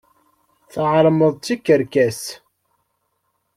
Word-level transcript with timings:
Tɛelmeḍ 0.71 1.33
d 1.35 1.41
tikerkas. 1.45 2.21